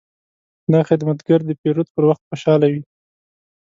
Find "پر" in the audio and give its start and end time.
1.95-2.03